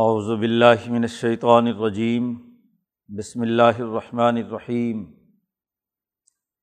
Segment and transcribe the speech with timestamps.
[0.00, 2.34] اعوذ باللہ من الشیطان الرجیم،
[3.08, 5.12] بسم اللہ الرحمن الرحیم۔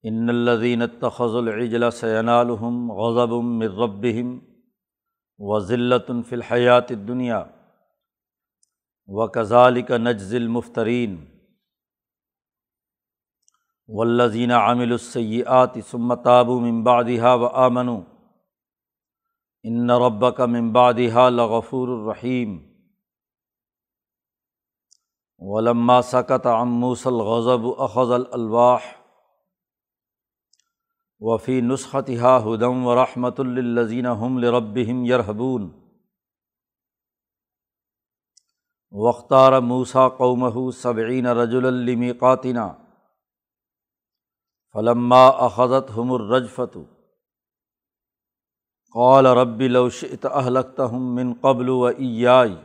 [0.04, 4.40] ان الذین اتخذوا العجل سینالهم غضب من ربهم
[5.38, 7.44] وذلت فی الحیات الدنیا
[9.08, 11.26] وکذالک نجزی المفترین۔
[13.88, 18.02] والذین عملوا السیئات ثم تابوا من بعدها وآمنوا۔
[19.64, 22.75] ان ربک من بعدها لغفور الرحیم
[25.40, 26.68] ولما سکت عن
[27.06, 29.06] الغضب اخذ الالواح
[31.20, 35.82] وفی نسختها هدى ورحمة للذین هم لربهم يرهبون
[38.92, 42.76] واختار موسیٰ قومه سبعین رجلا لمیقاتنا
[44.74, 46.86] فلما اخذتهم الرجفة۔
[48.96, 52.65] قال رب لو شئت اهلكتهم من قبل وإياي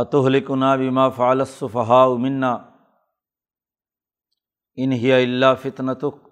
[0.00, 2.52] اتہلکنا بما فعل الصفحاء منا؟
[4.76, 6.28] ان ہی اللہ فتنتک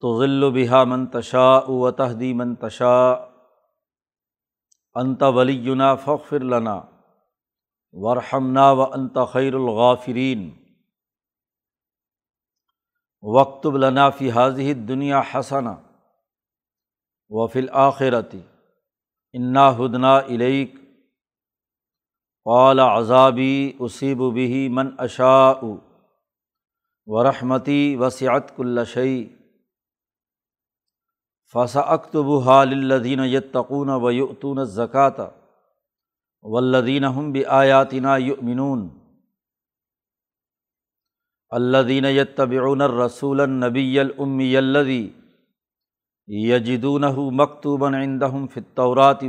[0.00, 3.16] تضل بها من تشاء وتهدي من تشاء.
[4.94, 6.80] انت ولینا فاغفر لنا.
[7.92, 10.54] وارحمنا وانت خیر الغافرین
[13.22, 15.76] وقتب لنا فی هذه الدنیا حسنا
[17.28, 18.40] وفی الآخرتی
[19.32, 20.74] انا ہدنا الیک
[22.46, 25.60] قال عذابی اصیب به من اشاء
[27.06, 29.36] و رحمتی وسعت کل شعی
[31.52, 35.20] فص اکتب حالدین یتقون و یتون زکوٰۃ
[36.42, 38.88] ولدین ہم بھی آیاتنا یؤمنون
[41.50, 45.10] الدین یتبعون الرسول النبی الامی الذی
[46.28, 49.22] یجدونہ مکتوبا عندهم فی التورات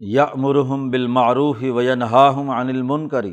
[0.00, 3.26] والانجیل یامرهم بالمعروف وینہاہم عن المنکر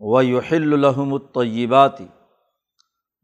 [0.00, 2.00] ویحل لهم الطیبات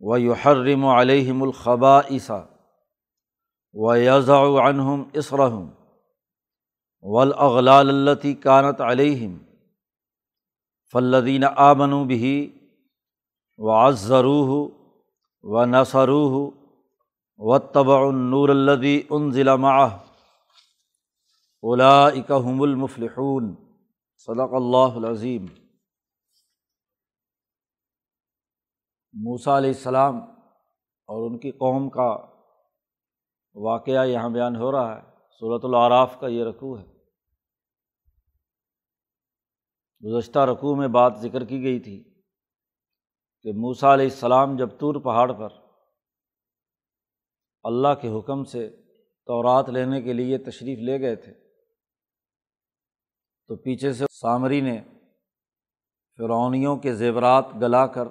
[0.00, 2.30] و یحرم علیہم الخباءث
[3.74, 5.68] و یضع عنہم اسرہم
[7.02, 9.36] والاغلال التی کانت علیہم
[10.92, 12.50] فالذین آمنوا به
[13.58, 14.70] وعزروه
[15.44, 16.52] ونصروه
[17.38, 20.11] واتبعوا النور الذي انزل معه
[21.64, 23.54] اولئک هم المفلحون۔
[24.16, 25.46] صدق اللہ العظیم۔
[29.12, 30.16] موسیٰ علیہ السلام
[31.06, 32.26] اور ان کی قوم کا
[33.54, 35.02] واقعہ یہاں بیان ہو رہا ہے۔
[35.40, 36.86] صورت العراف کا یہ رقوع ہے۔
[40.04, 42.22] گزشتہ رقوع میں بات ذکر کی گئی تھی
[43.42, 45.48] کہ موسیٰ علیہ السلام جب طور پہاڑ پر
[47.62, 48.82] اللہ کے حکم سے
[49.26, 51.41] تورات لینے کے لیے تشریف لے گئے تھے
[53.48, 54.80] تو پیچھے سے سامری نے
[56.16, 58.08] فرعونیوں کے زیورات گلا کر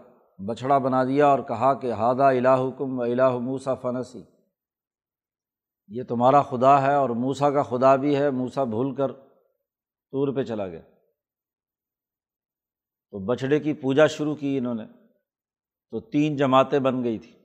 [0.47, 4.23] بچھڑا بنا دیا اور کہا کہ ہادہ الہکم و الہ موسا فنسی۔
[5.87, 9.11] یہ تمہارا خدا ہے اور موسا کا خدا بھی ہے۔ موسا بھول کر
[10.11, 10.81] طور پہ چلا گیا۔
[13.11, 14.85] تو بچھڑے کی پوجا شروع کی انہوں نے۔
[15.91, 17.39] تو تین جماعتیں بن گئی تھیں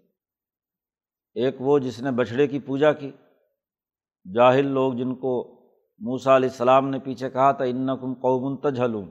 [1.34, 3.10] ایک وہ جس نے بچھڑے کی پوجا کی۔
[4.34, 5.55] جاہل لوگ جن کو
[5.98, 9.10] موسا علیہ السلام نے پیچھے کہا تھا ان کم قومن تجھلوم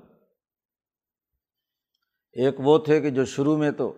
[2.32, 3.94] ایک وہ تھے کہ جو شروع میں تو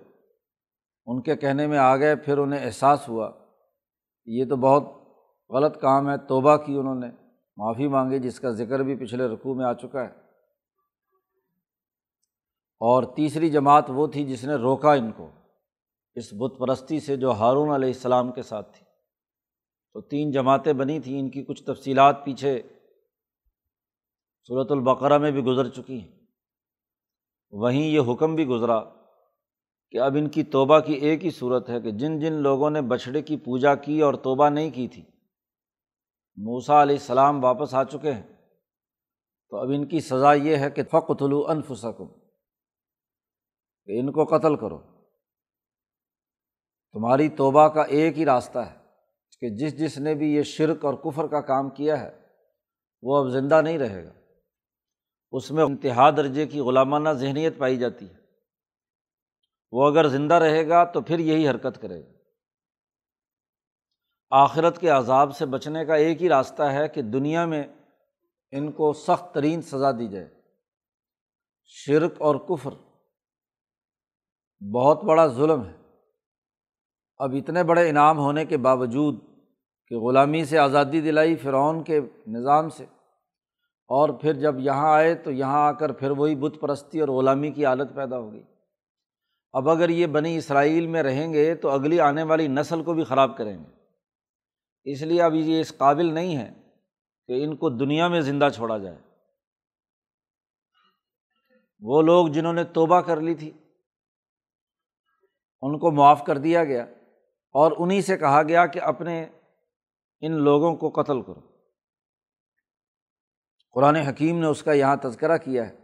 [1.06, 3.32] ان کے کہنے میں آ گئے، پھر انہیں احساس ہوا،
[4.26, 4.84] یہ تو بہت
[5.50, 7.08] غلط کام ہے، توبہ کی انہوں نے،
[7.58, 10.10] معافی مانگی، جس کا ذکر بھی پچھلے رقوع میں آ چکا ہے۔
[12.80, 15.30] اور تیسری جماعت وہ تھی جس نے روکا ان کو،
[16.16, 18.86] اس بت پرستی سے جو ہارون علیہ السلام کے ساتھ تھی۔
[19.94, 22.62] تو تین جماعتیں بنی تھیں، ان کی کچھ تفصیلات پیچھے
[24.48, 26.20] صورت البقرہ میں بھی گزر چکی ہیں۔
[27.52, 28.84] وہیں یہ حکم بھی گزرا
[29.90, 32.82] کہ اب ان کی توبہ کی ایک ہی صورت ہے کہ جن جن لوگوں نے
[32.82, 35.02] بچھڑے کی پوجا کی اور توبہ نہیں کی تھی
[36.36, 38.24] موسا علیہ السلام واپس آ چکے ہیں۔
[39.50, 42.08] تو اب ان کی سزا یہ ہے کہ فقتلو انفسکم
[43.86, 44.78] کہ ان کو قتل کرو۔
[46.92, 48.76] تمہاری توبہ کا ایک ہی راستہ ہے
[49.42, 52.20] کہ جس جس نے بھی یہ شرک اور کفر کا کام کیا ہے،
[53.02, 54.27] وہ اب زندہ نہیں رہے گا۔
[55.32, 58.16] اس میں انتہا درجے کی غلامانہ ذہنیت پائی جاتی ہے۔
[59.72, 62.12] وہ اگر زندہ رہے گا تو پھر یہی حرکت کرے گا۔
[64.30, 67.64] آخرت کے عذاب سے بچنے کا ایک ہی راستہ ہے کہ دنیا میں
[68.52, 70.42] ان کو سخت ترین سزا دی جائے۔
[71.66, 72.72] شرک اور کفر
[74.74, 75.78] بہت بڑا ظلم ہے۔
[77.18, 79.16] اب اتنے بڑے انعام ہونے کے باوجود
[79.88, 82.86] کہ غلامی سے آزادی دلائی فرعون کے نظام سے
[83.88, 87.52] اور پھر جب یہاں آئے تو یہاں آ کر پھر وہی بت پرستی اور غلامی
[87.52, 88.44] کی عادت پیدا ہو گئی۔
[89.54, 93.04] اب اگر یہ بنی اسرائیل میں رہیں گے تو اگلی آنے والی نسل کو بھی
[93.04, 96.54] خراب کریں گے۔ اس لیے اب یہ اس قابل نہیں ہے
[97.28, 98.98] کہ ان کو دنیا میں زندہ چھوڑا جائے۔
[101.80, 103.52] وہ لوگ جنہوں نے توبہ کر لی تھی،
[105.62, 106.84] ان کو معاف کر دیا گیا
[107.52, 109.26] اور انہیں سے کہا گیا کہ اپنے
[110.20, 111.57] ان لوگوں کو قتل کرو۔
[113.72, 115.76] قرآن حکیم نے اس کا یہاں تذکرہ کیا ہے۔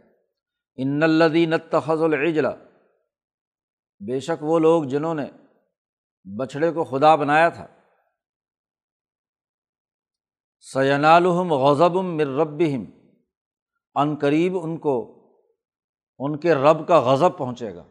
[0.76, 2.50] ان الدی نتخذ العجلا
[4.00, 5.26] بے شک وہ لوگ جنہوں نے
[6.38, 7.66] بچھڑے کو خدا بنایا تھا۔
[10.60, 12.62] سین الحم غضب مر رب
[13.94, 15.14] ان قریب ان کو،
[16.18, 17.84] ان کے رب کا غضب پہنچے گا۔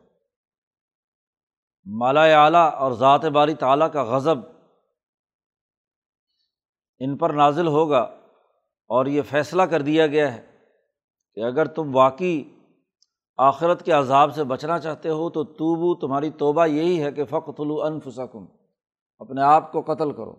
[1.86, 4.38] مالا اعلیٰ اور ذات باری تعلیٰ کا غضب
[7.00, 8.23] ان پر نازل ہوگا۔
[8.88, 10.42] اور یہ فیصلہ کر دیا گیا ہے
[11.34, 12.44] کہ اگر تم واقعی
[13.38, 17.50] آخرت کے عذاب سے بچنا چاہتے ہو تو توبو، تمہاری توبہ یہی ہے کہ فخ
[17.58, 18.46] طلوع انفسکم،
[19.18, 20.36] اپنے آپ کو قتل کرو۔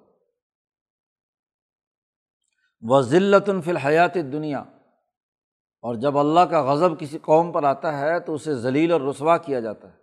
[2.80, 4.58] وہ ذلت فی الحیات دنیا
[5.84, 9.36] اور جب اللہ کا غضب کسی قوم پر آتا ہے تو اسے ذلیل اور رسوا
[9.36, 9.96] کیا جاتا ہے۔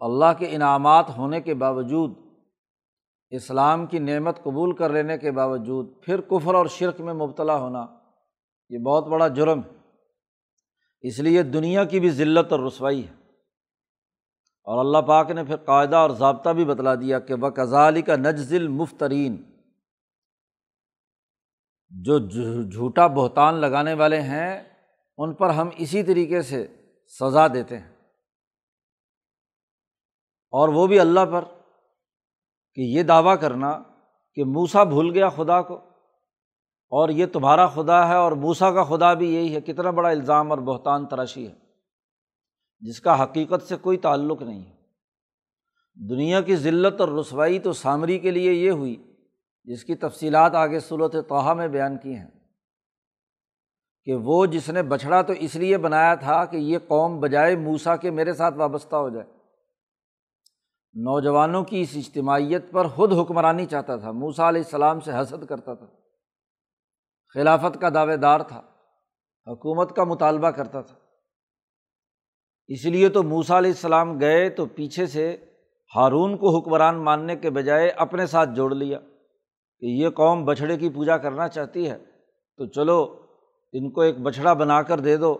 [0.00, 2.23] اللہ کے انعامات ہونے کے باوجود
[3.36, 7.86] اسلام کی نعمت قبول کر لینے کے باوجود پھر کفر اور شرک میں مبتلا ہونا
[8.68, 9.78] یہ بہت بڑا جرم ہے۔
[11.00, 13.12] اس لیے دنیا کی بھی ذلت اور رسوائی ہے۔
[14.64, 18.16] اور اللہ پاک نے پھر قاعدہ اور ضابطہ بھی بتلا دیا کہ وہ کزالی کا
[18.16, 19.42] نجزل مفترین
[21.88, 22.18] جو
[22.70, 24.62] جھوٹا بہتان لگانے والے ہیں،
[25.18, 26.66] ان پر ہم اسی طریقے سے
[27.20, 27.92] سزا دیتے ہیں۔
[30.50, 31.53] اور وہ بھی اللہ پر۔
[32.76, 33.72] کہ یہ دعویٰ کرنا
[34.36, 35.74] کہ موسا بھول گیا خدا کو
[36.92, 40.50] اور یہ تمہارا خدا ہے اور موسا کا خدا بھی یہی ہے، کتنا بڑا الزام
[40.50, 41.52] اور بہتان تراشی ہے،
[42.82, 44.72] جس کا حقیقت سے کوئی تعلق نہیں ہے۔
[46.08, 48.96] دنیا کی ذلت اور رسوائی تو سامری کے لیے یہ ہوئی،
[49.68, 52.30] جس کی تفصیلات آگے صورت توحا میں بیان کی ہیں،
[54.06, 57.96] کہ وہ جس نے بچھڑا تو اس لیے بنایا تھا کہ یہ قوم بجائے موسا
[57.96, 59.26] کے میرے ساتھ وابستہ ہو جائے۔
[60.94, 65.74] نوجوانوں کی اس اجتماعیت پر خود حکمرانی چاہتا تھا۔ موسا علیہ السلام سے حسد کرتا
[65.74, 65.86] تھا۔
[67.34, 68.62] خلافت کا دعوے دار تھا۔
[69.46, 70.94] حکومت کا مطالبہ کرتا تھا۔
[72.66, 75.36] اس لیے تو موسا علیہ السلام گئے تو پیچھے سے
[75.96, 78.98] ہارون کو حکمران ماننے کے بجائے اپنے ساتھ جوڑ لیا
[79.78, 81.98] کہ یہ قوم بچھڑے کی پوجا کرنا چاہتی ہے۔
[82.56, 83.22] تو چلو،
[83.72, 85.34] ان کو ایک بچھڑا بنا کر دے دو۔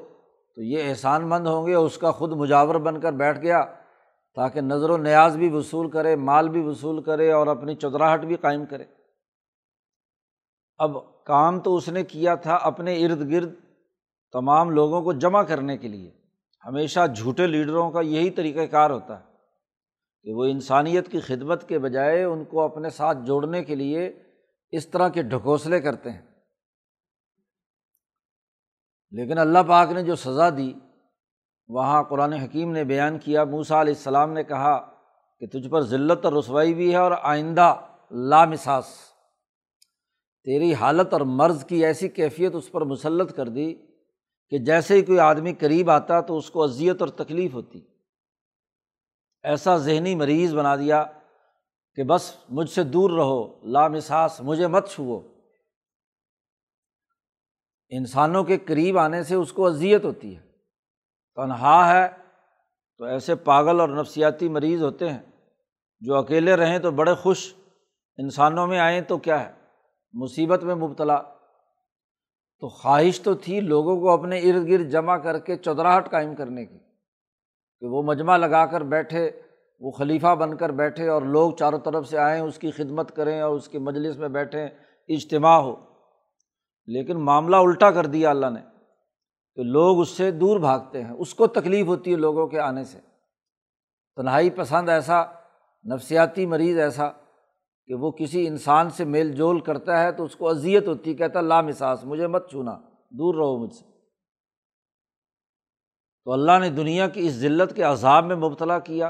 [0.55, 3.65] تو یہ احسان مند ہوں گے اس کا خود مجاور بن کر بیٹھ گیا۔
[4.35, 8.37] تاکہ نظر و نیاز بھی وصول کرے، مال بھی وصول کرے اور اپنی چودراہٹ بھی
[8.37, 8.85] قائم کرے۔
[10.79, 13.55] اب کام تو اس نے کیا تھا اپنے ارد گرد
[14.33, 16.11] تمام لوگوں کو جمع کرنے کے لیے۔
[16.67, 19.25] ہمیشہ جھوٹے لیڈروں کا یہی طریقۂ کار ہوتا ہے
[20.23, 24.23] کہ وہ انسانیت کی خدمت کے بجائے ان کو اپنے ساتھ جوڑنے کے لیے
[24.71, 26.23] اس طرح کے ڈھکوسلے کرتے ہیں۔
[29.11, 30.73] لیکن اللہ پاک نے جو سزا دی
[31.69, 34.95] وہاں قرآن حکیم نے بیان کیا موسا علیہ السلام نے کہا
[35.41, 37.81] کہ تجھ پر ذلت اور رسوائی بھی ہے اور آئندہ
[38.11, 38.85] لامساس
[40.45, 43.75] تیری حالت اور مرض کی ایسی کیفیت اس پر مسلط کر دی
[44.51, 47.81] کہ جیسے ہی کوئی آدمی قریب آتا تو اس کو اذیت اور تکلیف ہوتی۔
[49.43, 51.05] ایسا ذہنی مریض بنا دیا
[51.95, 55.21] کہ بس مجھ سے دور رہو لامساس مجھے مت چھوؤ
[57.89, 60.44] انسانوں کے قریب آنے سے اس کو اذیت ہوتی ہے۔
[61.37, 62.09] تنہا ہے
[62.99, 65.19] تو ایسے پاگل اور نفسیاتی مریض ہوتے ہیں۔
[66.01, 67.55] جو اکیلے رہیں تو بڑے خوش۔
[68.17, 69.53] انسانوں میں آئیں تو کیا ہے؟
[70.13, 71.23] مصیبت میں مبتلا۔
[72.61, 76.67] تو خواہش تو تھی لوگوں کو اپنے ارد گرد جمع کر کے چودراہٹ قائم کرنے
[76.67, 76.79] کی،
[77.81, 79.31] کہ وہ مجمع لگا کر بیٹھے،
[79.81, 83.41] وہ خلیفہ بن کر بیٹھے اور لوگ چاروں طرف سے آئیں، اس کی خدمت کریں
[83.41, 84.69] اور اس کی مجلس میں بیٹھیں،
[85.09, 85.77] اجتماع ہو۔
[86.87, 88.74] لیکن معاملہ الٹا کر دیا اللہ نے۔
[89.57, 92.85] کہ لوگ اس سے دور بھاگتے ہیں۔ اس کو تکلیف ہوتی ہے لوگوں کے آنے
[92.85, 92.99] سے۔
[94.17, 95.25] تنہائی پسند ایسا،
[95.95, 97.11] نفسیاتی مریض ایسا
[97.87, 101.17] کہ وہ کسی انسان سے میل جول کرتا ہے تو اس کو اذیت ہوتی ہے،
[101.17, 102.73] کہتا لام احساس مجھے مت چھونا،
[103.11, 103.85] دور رہو مجھ سے۔
[106.25, 109.07] تو اللہ نے دنیا کی اس ذلت کے عذاب میں مبتلا کیا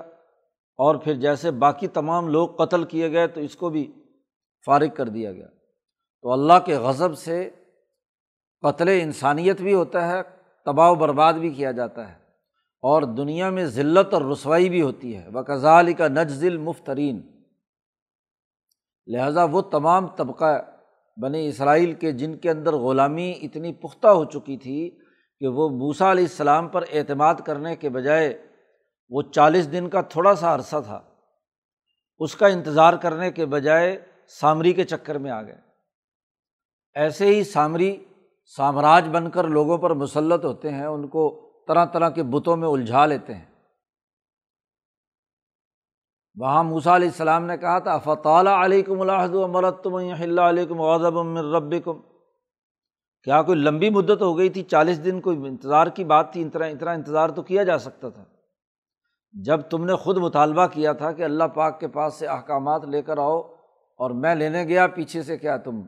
[0.76, 3.92] اور پھر جیسے باقی تمام لوگ قتل کیے گئے تو اس کو بھی
[4.66, 5.46] فارغ کر دیا گیا۔
[6.22, 7.50] تو اللہ کے غضب سے
[8.64, 10.20] قتل انسانیت بھی ہوتا ہے،
[10.66, 12.14] تباہ و برباد بھی کیا جاتا ہے،
[12.84, 15.42] اور دنیا میں ذلت اور رسوائی بھی ہوتی ہے۔ وہ
[15.98, 17.20] کا نجزل مفترین
[19.08, 20.54] لہٰذا وہ تمام طبقہ
[21.16, 24.90] بنی اسرائیل کے جن کے اندر غلامی اتنی پختہ ہو چکی تھی
[25.40, 28.32] کہ وہ موسا علیہ السلام پر اعتماد کرنے کے بجائے
[29.10, 31.00] وہ چالیس دن کا تھوڑا سا عرصہ تھا۔
[32.20, 33.96] اس کا انتظار کرنے کے بجائے
[34.40, 35.56] سامری کے چکر میں آ گئے۔
[36.96, 37.96] ایسے ہی سامری
[38.46, 42.68] سامراج بن کر لوگوں پر مسلط ہوتے ہیں، ان کو طرح طرح کے بتوں میں
[42.68, 43.44] الجھا لیتے ہیں۔
[46.36, 51.18] وہاں موسا علیہ السلام نے کہا تھا فطالہ علیکم الحد مرتم اللہ علیکم غضب
[51.54, 52.00] رب کم
[53.22, 56.66] کیا کوئی لمبی مدت ہو گئی تھی، چالیس دن کوئی انتظار کی بات تھی اتنا
[56.66, 58.24] اتنا انتظار تو کیا جا سکتا تھا۔
[59.32, 63.02] جب تم نے خود مطالبہ کیا تھا کہ اللہ پاک کے پاس سے احکامات لے
[63.02, 63.40] کر آؤ
[64.00, 65.82] اور میں لینے گیا، پیچھے سے کیا تم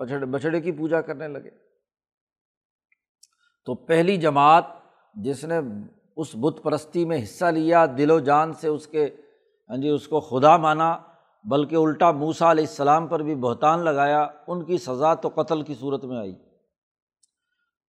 [0.00, 1.69] بچڑے بچھڑے کی پوجا کرنے لگے؟
[3.66, 4.64] تو پہلی جماعت
[5.14, 5.58] جس نے
[6.16, 9.04] اس بت پرستی میں حصہ لیا، دل و جان سے اس کے
[9.70, 10.96] ہاں جی اس کو خدا مانا،
[11.44, 15.74] بلکہ الٹا موسا علیہ السلام پر بھی بہتان لگایا، ان کی سزا تو قتل کی
[15.74, 16.34] صورت میں آئی۔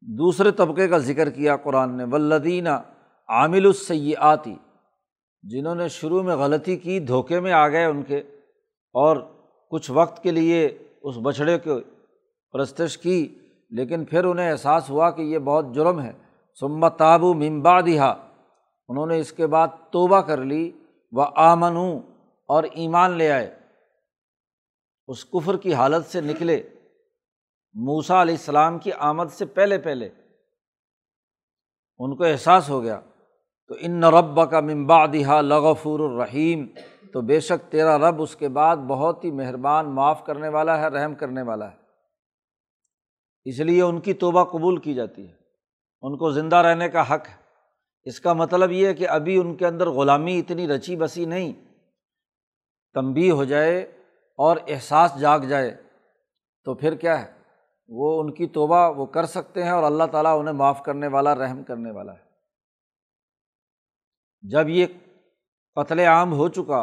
[0.08, 2.70] دوسرے طبقے کا ذکر کیا قرآن نے ولدینہ
[3.30, 4.56] عامل السیاتی
[5.44, 8.18] جنہوں نے شروع میں غلطی کی، دھوکے میں آ گئے ان کے،
[8.96, 9.18] اور
[9.72, 10.66] کچھ وقت کے لیے
[11.02, 11.80] اس بچھڑے کو
[12.54, 13.28] پرستش کی
[13.72, 16.14] لیکن پھر انہیں احساس ہوا کہ یہ بہت جرم ہے۔
[16.60, 18.28] سمت تابو ممبا دہا
[18.88, 20.72] انہوں نے اس کے بعد توبہ کر لی۔
[21.12, 21.78] و آمن
[22.48, 23.60] اور ایمان لے آئے۔
[25.08, 26.64] اس کفر کی حالت سے نکلے۔
[27.74, 30.10] موسا علیہ السلام کی آمد سے پہلے پہلے۔
[31.98, 33.00] ان کو احساس ہو گیا۔
[33.68, 36.68] تو ان رب کا ممبا دہا لغفور الرحیم۔
[37.14, 40.88] تو بے شک تیرا رب اس کے بعد بہت ہی مہربان، معاف کرنے والا ہے،
[40.88, 41.81] رحم کرنے والا ہے۔
[43.46, 45.34] اس لیے ان کی توبہ قبول کی جاتی ہے۔
[46.02, 47.36] ان کو زندہ رہنے کا حق ہے۔
[48.04, 51.54] اس کا مطلب یہ ہے کہ ابھی ان کے اندر غلامی اتنی رچی بسی نہیں۔
[52.94, 53.80] تنبی ہو جائے
[54.38, 55.84] اور احساس جاگ جائے
[56.66, 57.32] تو پھر کیا ہے؟
[57.88, 61.36] وہ ان کی توبہ وہ کر سکتے ہیں اور اللہ تعالیٰ انہیں معاف کرنے والا،
[61.36, 62.32] رحم کرنے والا ہے۔
[64.42, 64.86] جب یہ
[65.76, 66.80] قتل عام ہو چکا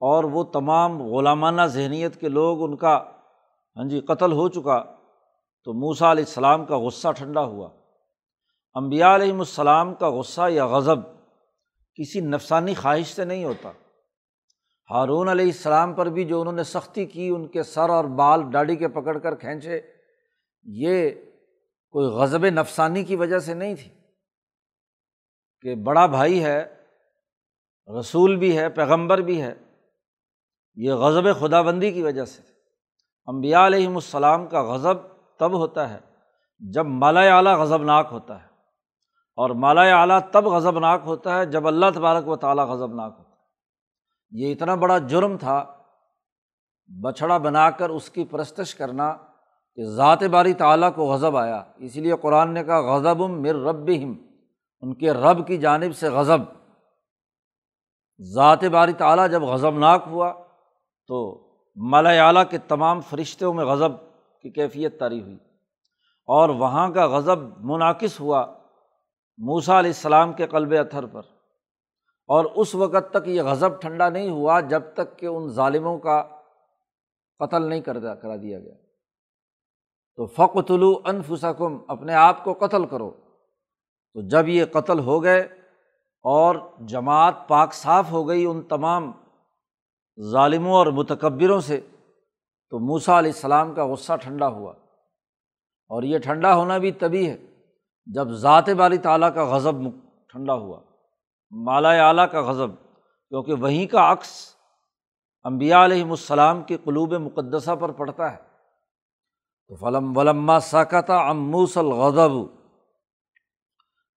[0.00, 3.04] اور وہ تمام غلامانہ ذہنیت کے لوگ ان کا
[3.76, 4.84] ہاں جی قتل ہو چکا
[5.64, 7.68] تو موسا علیہ السلام کا غصہ ٹھنڈا ہوا۔
[8.74, 10.98] امبیا علیہم السلام کا غصہ یا غضب
[11.94, 13.70] کسی نفسانی خواہش سے نہیں ہوتا۔
[14.90, 18.50] ہارون علیہ السلام پر بھی جو انہوں نے سختی کی، ان کے سر اور بال
[18.50, 19.80] ڈاڑی کے پکڑ کر کھینچے،
[20.62, 21.10] یہ
[21.90, 23.90] کوئی غضب نفسانی کی وجہ سے نہیں تھی۔
[25.60, 26.84] کہ بڑا بھائی ہے،
[28.00, 29.54] رسول بھی ہے، پیغمبر بھی ہے،
[30.74, 32.42] یہ غضب خدا بندی کی وجہ سے۔
[33.26, 35.09] امبیا علیہم السلام کا غضب
[35.40, 35.98] تب ہوتا ہے
[36.58, 38.46] جب مالا اعلیٰ غضب ناک ہوتا ہے۔
[39.36, 43.14] اور مالا اعلیٰ تب غضب ناک ہوتا ہے جب اللہ تبارک و تعالیٰ غضب ناک
[43.18, 43.36] ہوتا ہے۔
[44.30, 45.64] یہ اتنا بڑا جرم تھا،
[47.02, 49.16] بچھڑا بنا کر اس کی پرستش کرنا
[49.74, 53.90] کہ ذات باری تعلیٰ کو غضب آیا۔ اسی لیے قرآن نے کہا غضب مر رب
[54.04, 54.14] ہم
[54.80, 56.40] ان کے رب کی جانب سے غضب۔
[58.34, 60.32] ذات باری تعلیٰ جب غضب ناک ہوا
[61.06, 64.09] تو مالا اعلیٰ کے تمام فرشتوں میں غضب۔
[64.42, 65.36] کی کیفیت تاری ہوئی۔
[66.26, 68.46] اور وہاں کا غضب منعقد ہوا
[69.38, 71.22] موسا علیہ السلام کے قلب اتھر پر۔
[72.26, 76.24] اور اس وقت تک یہ غضب ٹھنڈا نہیں ہوا جب تک کہ ان ظالموں کا
[77.38, 78.74] قتل نہیں کر دیا کرا دیا گیا۔
[80.16, 83.10] تو فقتلو انفسکم، اپنے آپ کو قتل کرو۔
[84.14, 85.40] تو جب یہ قتل ہو گئے
[86.22, 89.12] اور جماعت پاک صاف ہو گئی ان تمام
[90.20, 91.80] ظالموں اور متکبروں سے
[92.70, 94.72] تو موسا علیہ السلام کا غصہ ٹھنڈا ہوا
[95.88, 97.36] اور یہ ٹھنڈا ہونا بھی تبھی ہے
[98.06, 99.76] جب ذات باری تعلیٰ کا غضب
[100.28, 100.80] ٹھنڈا ہوا
[101.50, 102.70] مالا اعلیٰ کا غضب،
[103.28, 104.54] کیونکہ وہیں کا عکس
[105.42, 108.36] امبیا علیہم السلام کے قلوب مقدسہ پر پڑتا ہے۔
[109.68, 112.32] تو فلم ولما ساکتا اموس الغضب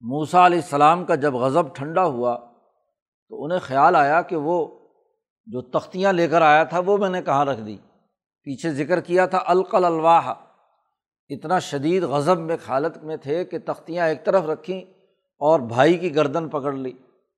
[0.01, 2.37] موسا علیہ السلام کا جب غضب ٹھنڈا ہوا
[3.29, 4.67] تو انہیں خیال آیا کہ وہ
[5.45, 7.77] جو تختیاں لے کر آیا تھا وہ میں نے کہاں رکھ دی؟
[8.43, 10.33] پیچھے ذکر کیا تھا، القل الواح۔
[11.29, 14.81] اتنا شدید غضب میں حالت میں تھے کہ تختیاں ایک طرف رکھیں
[15.39, 16.91] اور بھائی کی گردن پکڑ لی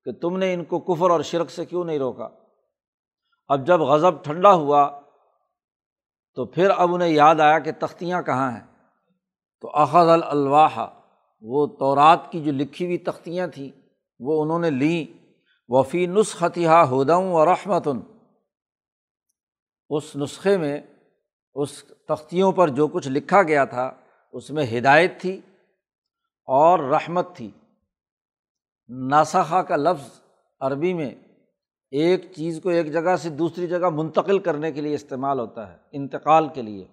[0.05, 2.29] کہ تم نے ان کو کفر اور شرک سے کیوں نہیں روکا۔
[3.47, 4.99] اب جب غضب ٹھنڈا ہوا
[6.35, 8.67] تو پھر اب انہیں یاد آیا کہ تختیاں کہاں ہیں۔
[9.61, 10.79] تو اخذ الواح
[11.41, 13.69] وہ تورات کی جو لکھی ہوئی تختیاں تھیں،
[14.19, 15.25] وہ انہوں نے لیں۔
[15.67, 17.99] وفی نسختہ ہدم و رحمتن
[19.89, 20.81] اس نسخے میں
[21.55, 23.91] اس تختیوں پر جو کچھ لکھا گیا تھا،
[24.33, 25.41] اس میں ہدایت تھی
[26.43, 27.51] اور رحمت تھی۔
[28.89, 30.19] ناسخہ کا لفظ
[30.59, 31.15] عربی میں
[31.91, 35.77] ایک چیز کو ایک جگہ سے دوسری جگہ منتقل کرنے کے لیے استعمال ہوتا ہے،
[35.91, 36.87] انتقال کے لیے۔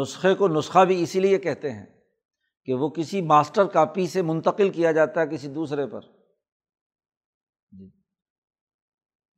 [0.00, 1.86] نسخے کو نسخہ بھی اسی لیے کہتے ہیں
[2.64, 6.00] کہ وہ کسی ماسٹر کاپی سے منتقل کیا جاتا ہے کسی دوسرے پر۔
[7.70, 7.90] جی۔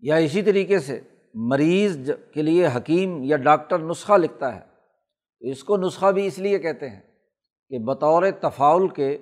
[0.01, 1.01] یا اسی طریقے سے
[1.35, 4.61] مریض کے لیے حکیم یا ڈاکٹر نسخہ لکھتا ہے۔
[5.41, 7.01] اس کو نسخہ بھی اس لیے کہتے ہیں
[7.69, 9.19] کہ بطور تفاول کے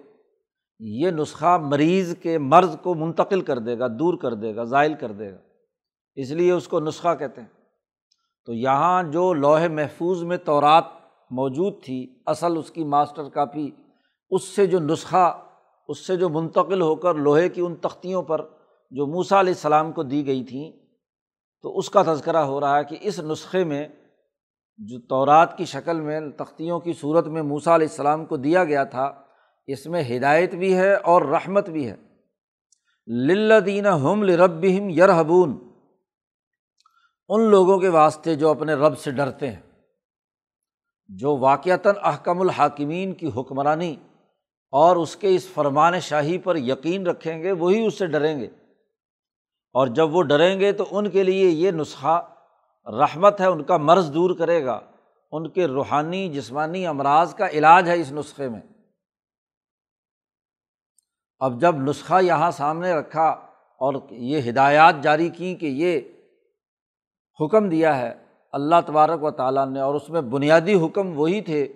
[0.80, 4.94] یہ نسخہ مریض کے مرض کو منتقل کر دے گا، دور کر دے گا ذائل
[4.94, 5.38] کر دے گا۔
[6.14, 7.48] اس لیے اس کو نسخہ کہتے ہیں۔
[8.46, 10.84] تو یہاں جو لوہے محفوظ میں تورات
[11.30, 13.70] موجود تھی، اصل اس کی ماسٹر کاپی،
[14.30, 15.42] اس سے جو نسخہ،
[15.88, 18.40] اس سے جو منتقل ہو کر لوہے کی ان تختیوں پر
[18.90, 20.79] جو موسا علیہ السلام کو دی گئی تھیں
[21.62, 23.88] تو اس کا تذکرہ ہو رہا ہے کہ اس نسخے میں
[24.80, 28.84] جو تورات کی شکل میں تختیوں کی صورت میں موسا علیہ السلام کو دیا گیا
[28.84, 29.12] تھا،
[29.66, 31.96] اس میں ہدایت بھی ہے اور رحمت بھی ہے۔
[33.08, 35.58] للدین ہم لربہم یرحبون
[37.28, 39.60] ان لوگوں کے واسطے جو اپنے رب سے ڈرتے ہیں،
[41.10, 43.94] جو واقعتاً احکم الحاکمین کی حکمرانی
[44.72, 48.48] اور اس کے اس فرمان شاہی پر یقین رکھیں گے، وہی اس سے ڈریں گے۔
[49.72, 52.28] اور جب وہ ڈریں گے تو ان کے لیے یہ نسخہ
[52.86, 54.80] رحمت ہے، ان کا مرض دور کرے گا۔
[55.32, 58.60] ان کے روحانی، جسمانی امراض کا علاج ہے اس نسخے میں۔
[61.38, 63.28] اب جب نسخہ یہاں سامنے رکھا
[63.80, 66.00] اور یہ ہدایات جاری کیں کہ یہ
[67.40, 68.12] حکم دیا ہے،
[68.52, 71.72] اللہ تبارک و تعالیٰ نے، اور اس میں بنیادی حکم وہی تھے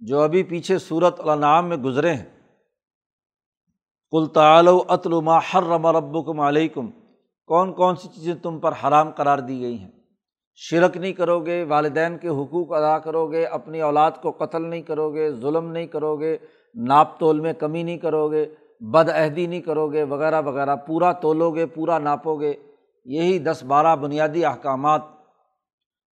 [0.00, 2.24] جو ابھی پیچھے صورت النعام میں گزرے ہیں۔
[4.10, 6.90] کل تعلو اطلما حرم ربکم علیکم
[7.48, 9.90] کون کون سی چیزیں تم پر حرام قرار دی گئی ہیں؟
[10.60, 14.82] شرک نہیں کرو گے والدین کے حقوق ادا کرو گے اپنی اولاد کو قتل نہیں
[14.82, 16.36] کرو گے ظلم نہیں کرو گے
[16.74, 18.44] ناپ تول میں کمی نہیں کرو گے
[18.80, 22.52] بد عہدی نہیں کرو گے وغیرہ وغیرہ، پورا تولو گے پورا ناپو گے
[23.06, 25.02] یہی دس بارہ بنیادی احکامات،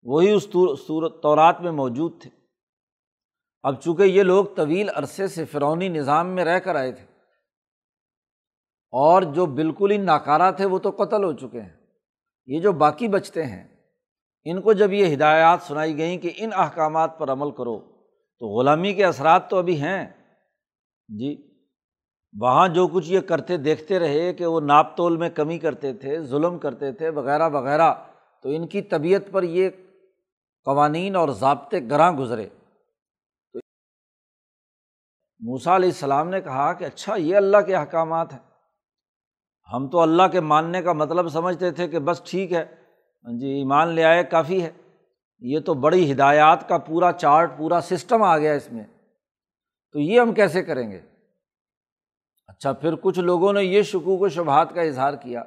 [0.06, 0.46] وہی اس
[0.86, 2.30] صورت طورات میں موجود تھے۔
[3.62, 7.04] اب چونکہ یہ لوگ طویل عرصے سے فرونی نظام میں رہ کر آئے تھے
[8.94, 11.76] اور جو بالکل ہی ناکارہ تھے وہ تو قتل ہو چکے ہیں۔
[12.46, 13.76] یہ جو باقی بچتے ہیں،
[14.44, 17.78] ان کو جب یہ ہدایات سنائی گئیں کہ ان احکامات پر عمل کرو،
[18.38, 20.06] تو غلامی کے اثرات تو ابھی ہیں۔
[21.08, 21.54] جی
[22.40, 26.20] وہاں جو کچھ یہ کرتے دیکھتے رہے کہ وہ ناپ تول میں کمی کرتے تھے،
[26.20, 27.94] ظلم کرتے تھے، وغیرہ وغیرہ،
[28.42, 29.70] تو ان کی طبیعت پر یہ
[30.64, 32.48] قوانین اور ضابطے گراں گزرے۔
[33.52, 33.58] تو
[35.40, 38.53] موسا علیہ السلام نے کہا کہ اچھا یہ اللہ کے احکامات ہیں۔
[39.72, 42.64] ہم تو اللہ کے ماننے کا مطلب سمجھتے تھے کہ بس ٹھیک ہے
[43.40, 44.70] جی ایمان لے آئے کافی ہے۔
[45.40, 48.84] یہ تو بڑی ہدایات کا پورا چارٹ، پورا سسٹم آ گیا اس میں۔
[49.92, 51.00] تو یہ ہم کیسے کریں گے؟
[52.46, 55.42] اچھا پھر کچھ لوگوں نے یہ شکوک و شبہات کا اظہار کیا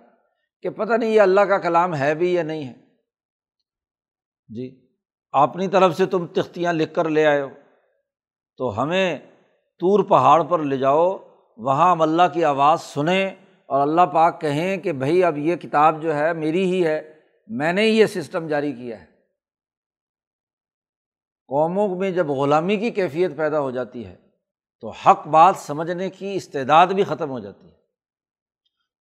[0.61, 2.73] کہ پتہ نہیں یہ اللہ کا کلام ہے بھی یا نہیں ہے۔
[4.55, 4.87] جی
[5.31, 7.49] اپنی طرف سے تم تختیاں لکھ کر لے آئے ہو۔
[8.57, 9.19] تو ہمیں
[9.79, 11.17] طور پہاڑ پر لے جاؤ،
[11.57, 13.29] وہاں ہم اللہ کی آواز سنیں۔
[13.67, 17.13] اور اللہ پاک کہیں کہ بھائی اب یہ کتاب جو ہے میری ہی ہے،
[17.47, 19.05] میں نے ہی یہ سسٹم جاری کیا ہے۔
[21.47, 24.15] قوموں میں جب غلامی کی کیفیت پیدا ہو جاتی ہے،
[24.81, 27.77] تو حق بات سمجھنے کی استعداد بھی ختم ہو جاتی ہے۔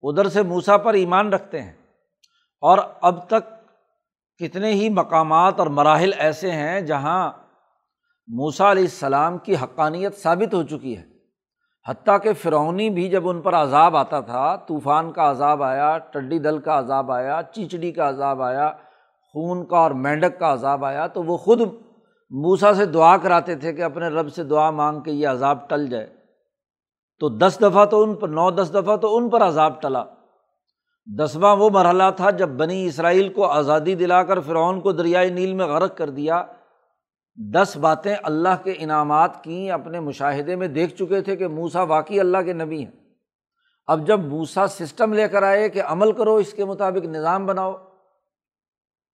[0.03, 1.73] ادھر سے موسا پر ایمان رکھتے ہیں
[2.61, 3.67] اور اب تک
[4.39, 7.33] کتنے ہی مقامات اور مراحل ایسے ہیں جہاں
[8.27, 11.16] موسا علیہ السلام کی حقانیت ثابت ہو چکی ہے۔
[11.89, 16.39] حتیٰ کہ فرعونی بھی جب ان پر عذاب آتا تھا، طوفان کا عذاب آیا، ٹڈی
[16.39, 18.73] دل کا عذاب آیا، چیچڑی کا عذاب آیا،
[19.33, 21.61] خون کا اور مینڈک کا عذاب آیا، تو وہ خود
[22.31, 25.87] موسا سے دعا کراتے تھے کہ اپنے رب سے دعا مانگ کے یہ عذاب ٹل
[25.87, 26.07] جائے۔
[27.21, 30.05] تو دس دفعہ تو ان پر، نو دس دفعہ تو ان پر عذاب ٹلا۔
[31.19, 35.55] دسواں وہ مرحلہ تھا جب بنی اسرائیل کو آزادی دلا کر فرعون کو دریائے نیل
[35.55, 36.45] میں غرق کر دیا۔
[37.37, 42.21] دس باتیں اللہ کے انعامات کی اپنے مشاہدے میں دیکھ چکے تھے کہ موسا واقعی
[42.21, 42.93] اللہ کے نبی ہیں۔
[43.87, 47.73] اب جب موسا سسٹم لے کر آئے کہ عمل کرو، اس کے مطابق نظام بناؤ،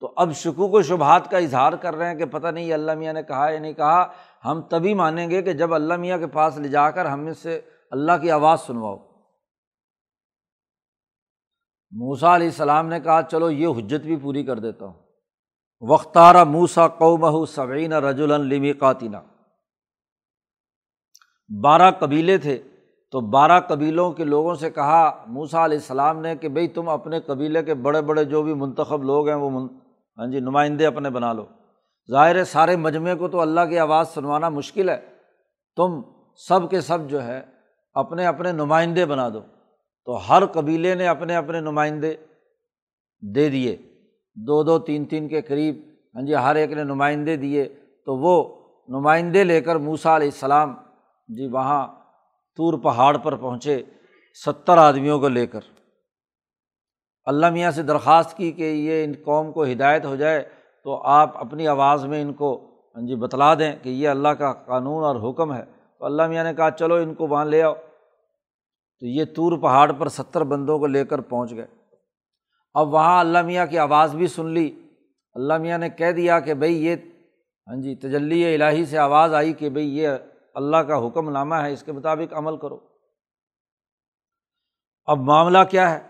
[0.01, 3.13] تو اب شکوک و شبہات کا اظہار کر رہے ہیں کہ پتہ نہیں اللہ میاں
[3.13, 4.13] نے کہا یا نہیں کہا۔
[4.45, 7.61] ہم تبھی مانیں گے کہ جب اللہ میاں کے پاس لے جا کر ہم سے
[7.91, 8.97] اللہ کی آواز سنواؤ۔
[11.91, 15.02] موسا علیہ السلام نے کہا، چلو یہ حجت بھی پوری کر دیتا ہوں۔
[15.83, 19.16] وختارہ موسا قومہ سعین رج المی قاتینہ
[21.62, 22.62] بارہ قبیلے تھے
[23.11, 27.21] تو بارہ قبیلوں کے لوگوں سے کہا موسا علیہ السلام نے کہ بھائی تم اپنے
[27.21, 29.68] قبیلے کے بڑے بڑے جو بھی منتخب لوگ ہیں، وہ
[30.18, 31.47] ہاں جی نمائندے اپنے بنا لو۔
[32.11, 35.01] ظاہر ہے سارے مجمعے کو تو اللہ کی آواز سنوانا مشکل ہے۔
[35.77, 36.03] تم
[36.49, 37.40] سب کے سب جو ہے،
[37.95, 39.40] اپنے اپنے نمائندے بنا دو۔
[40.05, 42.14] تو ہر قبیلے نے اپنے اپنے نمائندے
[43.35, 43.92] دے دیے۔
[44.35, 45.77] دو دو تین تین کے قریب
[46.14, 47.68] ہاں جی ہر ایک نے نمائندے دیے۔
[48.07, 48.55] تو وہ
[48.88, 50.75] نمائندے لے کر موسا علیہ السلام
[51.29, 51.87] جی وہاں
[52.57, 53.83] طور پہاڑ پر پہنچے
[54.47, 55.61] ستر آدمیوں کو لے کر۔
[57.25, 60.49] اللہ میاں سے درخواست کی کہ یہ ان قوم کو ہدایت ہو جائے
[60.85, 64.53] تو آپ اپنی آواز میں ان کو ہاں جی بتلا دیں کہ یہ اللہ کا
[64.53, 65.64] قانون اور حکم ہے۔
[65.99, 67.75] تو اللہ میاں نے کہا، چلو ان کو وہاں لے آؤ۔
[69.01, 71.82] تو یہ طور پہاڑ پر ستر بندوں کو لے کر پہنچ گئے۔
[72.75, 74.83] اب وہاں اللہ میاں کی آواز بھی سن لی۔
[75.35, 76.97] اللہ میاں نے کہہ دیا کہ بھائی یہ
[77.67, 80.09] ہاں جی تجلی الہی سے آواز آئی کہ بھائی یہ
[80.55, 82.81] اللہ کا حکم نامہ ہے، اس کے مطابق عمل کرو۔
[85.05, 86.01] اب معاملہ کیا ہے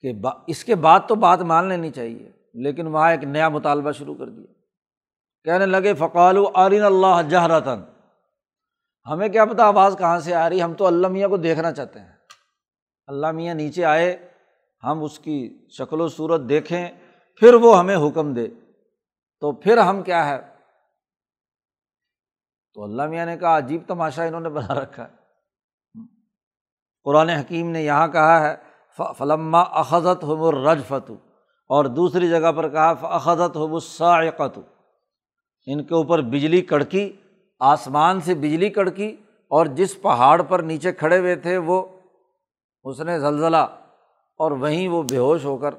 [0.00, 0.12] کہ
[0.46, 4.28] اس کے بعد تو بات مان لینی چاہیے، لیکن وہاں ایک نیا مطالبہ شروع کر
[4.28, 4.52] دیا۔
[5.44, 7.80] کہنے لگے فقال و آرین اللہ جہرتاً
[9.06, 12.00] ہمیں کیا پتہ آواز کہاں سے آ رہی، ہم تو اللہ میاں کو دیکھنا چاہتے
[12.00, 12.12] ہیں۔
[13.06, 14.31] اللہ میاں نیچے آئے۔
[14.82, 16.88] ہم اس کی شکل و صورت دیکھیں،
[17.36, 18.48] پھر وہ ہمیں حکم دے۔
[19.40, 20.38] تو پھر ہم کیا ہے؟
[22.74, 25.22] تو اللہ میاں نے کہا، عجیب تماشا انہوں نے بنا رکھا۔ ہے
[27.04, 28.56] قرآن حکیم نے یہاں کہا ہے
[29.18, 30.92] فلما اخذت ہو رج
[31.68, 34.58] اور دوسری جگہ پر کہا اخذت ہو سائقت
[35.66, 37.12] ان کے اوپر بجلی کڑکی،
[37.60, 39.16] آسمان سے بجلی کڑکی،
[39.48, 41.86] اور جس پہاڑ پر نیچے کھڑے ہوئے تھے وہ،
[42.84, 43.81] اس نے زلزلہ
[44.42, 45.74] اور وہیں وہ بے ہوش ہو کر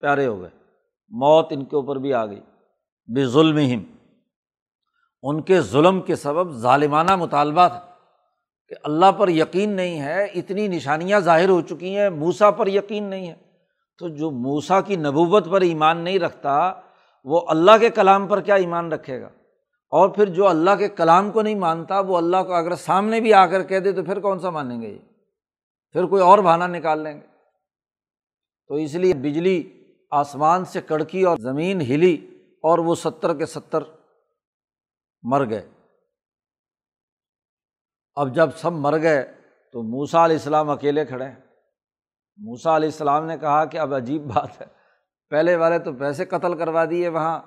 [0.00, 0.50] پیارے ہو گئے۔
[1.08, 2.40] موت ان کے اوپر بھی آ گئی۔
[3.14, 3.80] بے ظلم
[5.22, 7.80] ان کے ظلم کے سبب ظالمانہ مطالبہ تھا
[8.68, 13.04] کہ اللہ پر یقین نہیں ہے، اتنی نشانیاں ظاہر ہو چکی ہیں موسا پر یقین
[13.04, 13.34] نہیں ہے۔
[13.98, 16.72] تو جو موسا کی نبوت پر ایمان نہیں رکھتا،
[17.24, 19.28] وہ اللہ کے کلام پر کیا ایمان رکھے گا؟
[19.90, 23.34] اور پھر جو اللہ کے کلام کو نہیں مانتا، وہ اللہ کو اگر سامنے بھی
[23.34, 25.15] آ کر کہہ دے تو پھر کون سا مانیں گے یہ؟
[25.96, 27.26] پھر کوئی اور بہانا نکال لیں گے۔
[28.68, 33.78] تو اس لیے بجلی آسمان سے کڑکی اور زمین ہلی اور وہ ستر کے ستر
[35.22, 35.68] مر گئے۔
[38.14, 39.32] اب جب سب مر گئے
[39.72, 41.40] تو موسا علیہ السلام اکیلے کھڑے ہیں۔
[42.36, 44.66] موسا علیہ السلام نے کہا کہ اب عجیب بات ہے،
[45.30, 47.40] پہلے والے تو پیسے قتل کروا دیے وہاں،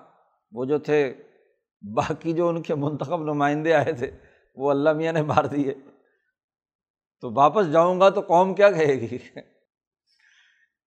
[0.52, 1.14] وہ جو تھے،
[1.82, 4.12] باقی جو ان کے منتخب نمائندے آئے تھے،
[4.56, 5.74] وہ اللہ میاں نے مار دیے۔
[7.22, 9.18] تو واپس جاؤں گا تو قوم کیا کہے گی؟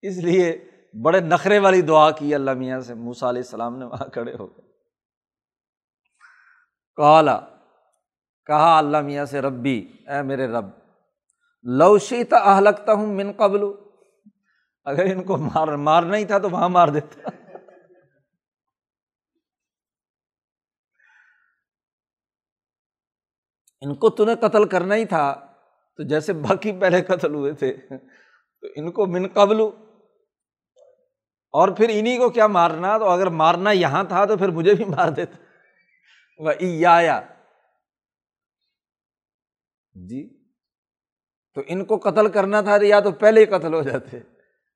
[0.03, 0.71] اس لیے
[1.03, 4.47] بڑے نخرے والی دعا کی اللہ میاں سے موسا علیہ السلام نے وہاں کھڑے ہو
[4.47, 4.73] گئے
[6.97, 7.41] کالا
[8.47, 10.65] کہا اللہ میاں سے، ربی، اے میرے رب
[11.63, 13.61] لوشی تا لگتا ہوں من قبل۔
[14.85, 17.31] اگر ان کو مار مارنا ہی تھا تو وہاں مار دیتا۔
[23.81, 25.52] ان کو تھی قتل کرنا ہی تھا۔
[25.97, 27.73] تو جیسے باقی پہلے قتل ہوئے تھے،
[28.61, 29.61] تو ان کو من قبل
[31.55, 34.85] اور پھر انہیں کو کیا مارنا؟ تو اگر مارنا یہاں تھا تو پھر مجھے بھی
[34.85, 35.37] مار دیتا
[36.39, 36.53] وہ
[40.09, 40.39] جی۔
[41.55, 44.19] تو ان کو قتل کرنا تھا یا تو پہلے ہی قتل ہو جاتے۔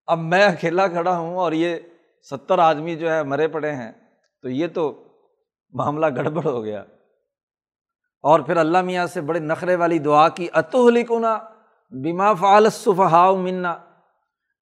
[0.07, 1.76] اب میں اکیلا کھڑا ہوں اور یہ
[2.31, 3.92] ستر آدمی جو ہے مرے پڑے ہیں،
[4.42, 5.05] تو یہ تو
[5.72, 6.85] معاملہ گڑبڑ ہو گیا۔
[8.22, 11.38] اور پھر اللہ میاں سے بڑے نخرے والی دعا کی اتولی کنا
[11.90, 13.70] بیما فعالصفہا منا۔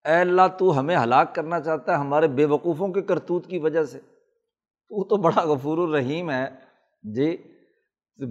[0.05, 3.85] اے اللہ، تو ہمیں ہلاک کرنا چاہتا ہے ہمارے بے وقوفوں کے کرتوت کی وجہ
[3.85, 3.99] سے۔
[4.89, 6.47] تو تو بڑا غفور الرحیم ہے۔
[7.03, 7.37] جی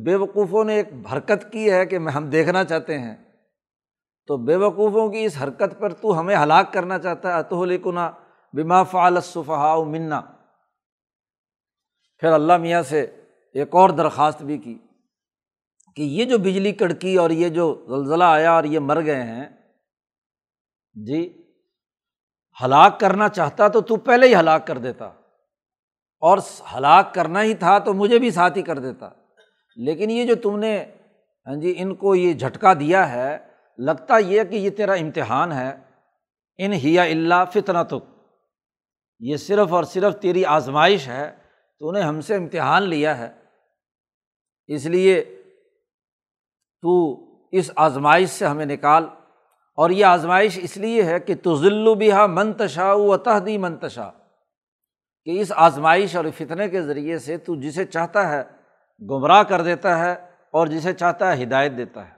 [0.03, 3.15] بے وقوفوں نے ایک حرکت کی ہے کہ ہم دیکھنا چاہتے ہیں۔
[4.27, 8.11] تو بے وقوفوں کی اس حرکت پر تو ہمیں ہلاک کرنا چاہتا ہے۔ اتو لکنا
[8.53, 10.21] بما فعالصفہا منا۔
[12.17, 13.01] پھر اللہ میاں سے
[13.53, 14.77] ایک اور درخواست بھی کی۔
[15.95, 19.45] کہ یہ جو بجلی کڑکی اور یہ جو زلزلہ آیا اور یہ مر گئے ہیں
[20.93, 21.51] جی
[22.63, 25.05] ہلاک کرنا چاہتا تو تو پہلے ہی ہلاک کر دیتا۔
[26.19, 26.37] اور
[26.75, 29.09] ہلاک کرنا ہی تھا تو مجھے بھی ساتھ ہی کر دیتا۔
[29.75, 30.85] لیکن یہ جو تم نے
[31.47, 33.37] ہاں جی ان کو یہ جھٹکا دیا ہے،
[33.77, 35.77] لگتا یہ کہ یہ تیرا امتحان ہے۔
[36.57, 37.99] ان ہیا اللہ فتنا تو
[39.19, 41.35] یہ صرف اور صرف تیری آزمائش ہے۔
[41.79, 43.31] تو انہیں ہم سے امتحان لیا ہے۔
[44.67, 45.42] اس لیے
[46.83, 49.05] تو اس آزمائش سے ہمیں نکال۔
[49.75, 51.95] اور یہ آزمائش اس لیے ہے کہ تو ذلو
[52.27, 54.09] منتشا و تحدی منتشا
[55.23, 58.43] کہ اس آزمائش اور فتنے کے ذریعے سے تو جسے چاہتا ہے
[59.09, 60.11] گمراہ کر دیتا ہے
[60.51, 62.13] اور جسے چاہتا ہے ہدایت دیتا ہے۔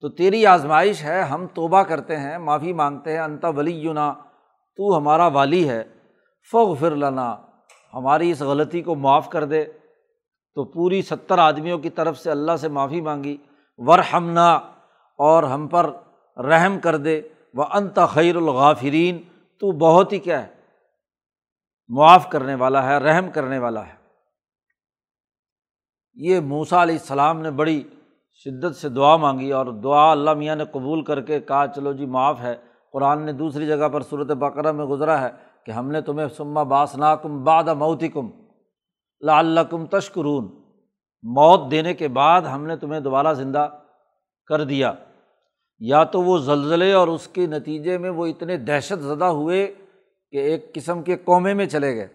[0.00, 4.14] تو تیری آزمائش ہے، ہم توبہ کرتے ہیں، معافی مانگتے ہیں انتا ولی یونا
[4.76, 5.84] تو ہمارا والی ہے
[6.50, 7.36] فوغ فر لنا،
[7.94, 9.64] ہماری اس غلطی کو معاف کر دے۔
[10.58, 13.36] تو پوری ستر آدمیوں کی طرف سے اللہ سے معافی مانگی
[13.78, 13.98] ور
[15.18, 15.90] اور ہم پر
[16.36, 17.20] رحم کر دے
[17.54, 19.18] وہ انت خیر الغافرین
[19.62, 20.48] تو بہت ہی کیا ہے،
[21.90, 23.94] معاف کرنے والا ہے، رحم کرنے والا ہے۔
[26.16, 27.82] یہ موسا علیہ السلام نے بڑی
[28.46, 32.06] شدت سے دعا مانگی اور دعا اللہ میاں نے قبول کر کے کہا، چلو جی
[32.06, 32.56] معاف ہے،
[32.92, 35.30] قرآن نے دوسری جگہ پر صورت بقرہ میں گزرا ہے
[35.66, 38.30] کہ ہم نے تمہیں سما باسنا کم باد موتی کم
[39.20, 40.48] اللہ کم تشکرون۔
[41.22, 43.68] موت دینے کے بعد ہم نے تمہیں دوبارہ زندہ
[44.46, 44.92] کر دیا۔
[45.78, 49.74] یا تو وہ زلزلے اور اس کے نتیجے میں وہ اتنے دہشت زدہ ہوئے
[50.30, 52.08] کہ ایک قسم کے قومے میں چلے گئے۔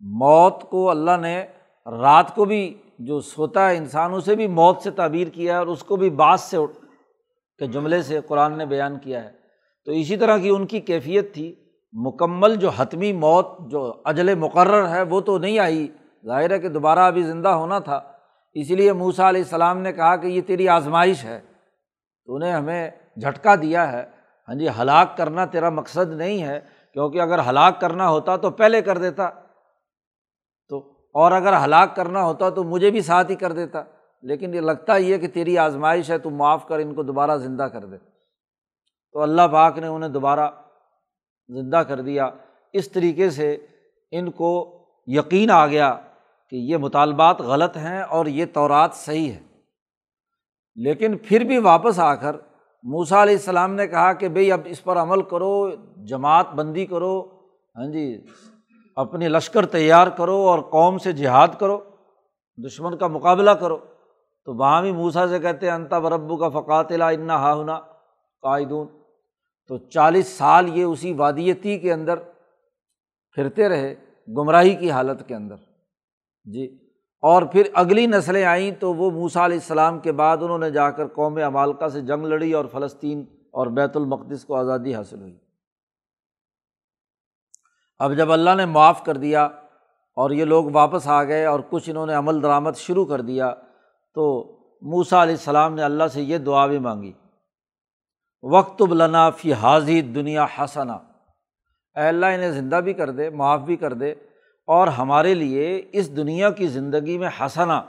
[0.00, 1.46] موت کو اللہ نے
[1.86, 5.66] رات کو بھی جو سوتا ہے انسان اسے بھی موت سے تعبیر کیا ہے اور
[5.66, 6.56] اس کو بھی بعض سے
[7.58, 9.30] کے جملے سے قرآن نے بیان کیا ہے۔
[9.84, 11.54] تو اسی طرح کی ان کی کیفیت تھی۔
[11.92, 15.88] مکمل جو حتمی موت جو اجل مقرر ہے وہ تو نہیں آئی۔
[16.26, 18.00] ظاہر ہے کہ دوبارہ ابھی زندہ ہونا تھا۔
[18.54, 21.40] اسی لیے موسا علیہ السلام نے کہا کہ یہ تیری آزمائش ہے۔
[22.24, 24.04] تو انہیں ہمیں جھٹکا دیا ہے۔
[24.48, 26.60] ہاں جی ہلاک کرنا تیرا مقصد نہیں ہے،
[26.92, 29.30] کیونکہ اگر ہلاک کرنا ہوتا تو پہلے کر دیتا۔
[30.68, 33.82] تو اور اگر ہلاک کرنا ہوتا تو مجھے بھی ساتھ ہی کر دیتا۔
[34.22, 37.36] لیکن یہ لگتا ہی ہے کہ تیری آزمائش ہے، تو معاف کر، ان کو دوبارہ
[37.36, 37.96] زندہ کر دے۔
[39.12, 40.50] تو اللہ پاک نے انہیں دوبارہ
[41.48, 42.30] زندہ کر دیا۔
[42.72, 43.56] اس طریقے سے
[44.10, 44.72] ان کو
[45.06, 45.96] یقین آ گیا۔
[46.50, 49.40] کہ یہ مطالبات غلط ہیں اور یہ تورات صحیح ہے۔
[50.74, 52.36] لیکن پھر بھی واپس آ کر
[52.82, 57.20] موسا علیہ السلام نے کہا کہ بھائی اب اس پر عمل کرو، جماعت بندی کرو
[57.76, 58.24] ہاں جی
[58.96, 61.80] اپنی لشکر تیار کرو اور قوم سے جہاد کرو،
[62.66, 63.78] دشمن کا مقابلہ کرو۔
[64.44, 67.80] تو وہاں بھی موسا سے کہتے ہیں انتا بربو کا فقات لا انا ہاہنا
[68.42, 68.86] قائدون
[69.68, 72.16] تو چالیس سال یہ اسی وادیتی کے اندر
[73.34, 73.94] پھرتے رہے،
[74.28, 75.75] گمراہی کی حالت کے اندر۔
[76.46, 76.78] جی۔
[77.20, 80.90] اور پھر اگلی نسلیں آئیں تو وہ موسا علیہ السلام کے بعد انہوں نے جا
[80.90, 85.38] کر قوم امالکا سے جنگ لڑی اور فلسطین اور بیت المقدس کو آزادی حاصل ہوئی۔
[87.98, 89.44] اب جب اللہ نے معاف کر دیا
[90.16, 93.54] اور یہ لوگ واپس آ گئے اور کچھ انہوں نے عمل درآمد شروع کر دیا
[94.14, 97.12] تو موسا علیہ السلام نے اللہ سے یہ دعا بھی مانگی۔
[98.42, 100.94] وقت بلنا فی حاضی دنیا حسنا۔
[101.96, 104.14] اے اللہ انہیں زندہ بھی کر دے، معاف بھی کر دے۔
[104.66, 107.82] اور ہمارے لیے اس دنیا کی زندگی میں حسنا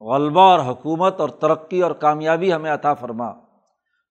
[0.00, 3.32] غلبہ اور حکومت اور ترقی اور کامیابی ہمیں عطا فرما۔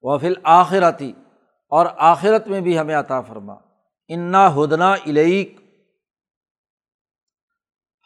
[0.02, 1.14] و فل آخرتی
[1.70, 3.54] اور آخرت میں بھی ہمیں عطا فرما۔
[4.08, 5.60] انا ہدنا الیک،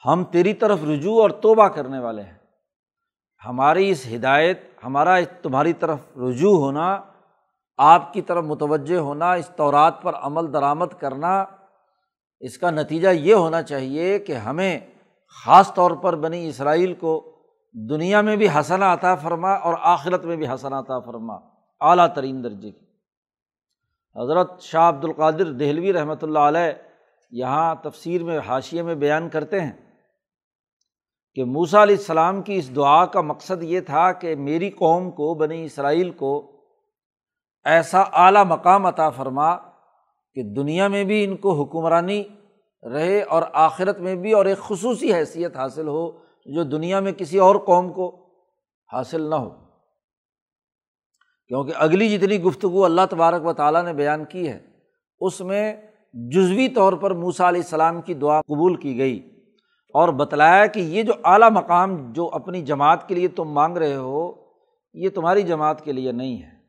[0.05, 2.37] ہم تیری طرف رجوع اور توبہ کرنے والے ہیں۔
[3.45, 7.01] ہماری اس ہدایت، ہمارا تمہاری طرف رجوع ہونا،
[7.77, 11.45] آپ کی طرف متوجہ ہونا، اس طورات پر عمل درآمد کرنا
[12.43, 14.79] اس کا نتیجہ یہ ہونا چاہیے کہ ہمیں
[15.45, 17.33] خاص طور پر بنی اسرائیل کو
[17.75, 21.33] دنیا میں بھی حسنا عطا فرما اور آخرت میں بھی حسنا عطا فرما،
[21.81, 22.85] اعلیٰ ترین درجے کی۔
[24.15, 26.71] حضرت شاہ عبد القادر دہلوی رحمۃ اللہ علیہ
[27.31, 29.71] یہاں تفسیر میں، حاشیے میں بیان کرتے ہیں
[31.35, 35.33] کہ موسا علیہ السلام کی اس دعا کا مقصد یہ تھا کہ میری قوم کو،
[35.33, 36.51] بنی اسرائیل کو
[37.65, 39.72] ایسا اعلیٰ مقام عطا فرما
[40.35, 42.23] کہ دنیا میں بھی ان کو حکمرانی
[42.83, 46.11] رہے اور آخرت میں بھی اور ایک خصوصی حیثیت حاصل ہو
[46.45, 48.27] جو دنیا میں کسی اور قوم کو
[48.93, 49.49] حاصل نہ ہو۔
[51.47, 54.59] کیونکہ اگلی جتنی گفتگو اللہ تبارک و تعالیٰ نے بیان کی ہے،
[55.19, 55.81] اس میں
[56.13, 59.19] جزوی طور پر موسا علیہ السلام کی دعا قبول کی گئی
[59.93, 63.95] اور بتلایا کہ یہ جو اعلیٰ مقام جو اپنی جماعت کے لیے تم مانگ رہے
[63.95, 64.31] ہو،
[64.93, 66.62] یہ تمہاری جماعت کے لیے نہیں ہے۔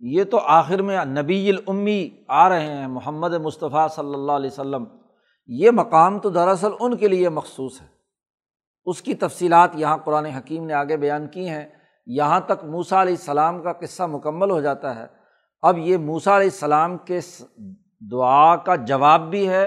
[0.00, 4.84] یہ تو آخر میں نبی الامی آ رہے ہیں، محمد مصطفیٰ صلی اللہ علیہ وسلم۔
[5.46, 7.86] یہ مقام تو دراصل ان کے لیے مخصوص ہے۔
[8.86, 11.68] اس کی تفصیلات یہاں قرآن حکیم نے آگے بیان کی ہیں۔
[12.06, 15.06] یہاں تک موسا علیہ السلام کا قصہ مکمل ہو جاتا ہے۔
[15.62, 17.18] اب یہ موسا علیہ السلام کے
[18.12, 19.64] دعا کا جواب بھی ہے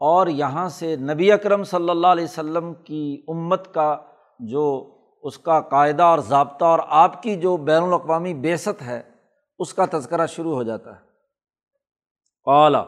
[0.00, 3.96] اور یہاں سے نبی اکرم صلی اللہ علیہ وسلم کی امت کا
[4.38, 4.90] جو
[5.22, 9.15] اس کا قاعدہ اور ضابطہ اور آپ کی جو بین الاقوامی بیست ہے
[9.58, 11.00] اس کا تذکرہ شروع ہو جاتا ہے۔
[12.46, 12.86] اعلیٰ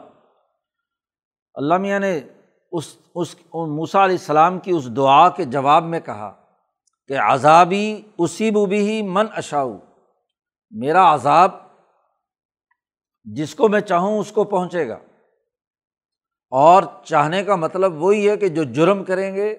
[1.53, 2.19] اللہ میاں نے
[2.71, 6.45] اس اس موسا علیہ السلام کی اس دعا کے جواب میں کہا
[7.07, 9.77] کہ عذابی اسی بھی ہی من اشاؤ۔
[10.71, 11.51] میرا عذاب
[13.23, 14.99] جس کو میں چاہوں اس کو پہنچے گا۔
[16.51, 19.51] اور چاہنے کا مطلب وہی ہے کہ جو جرم کریں گے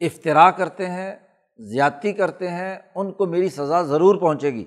[0.00, 1.16] افطرا کرتے ہیں،
[1.58, 4.64] زیادتی کرتے ہیں، ان کو میری سزا ضرور پہنچے گی۔